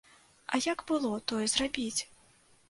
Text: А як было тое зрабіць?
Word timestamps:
А 0.55 0.59
як 0.67 0.79
было 0.91 1.11
тое 1.33 1.43
зрабіць? 1.53 2.01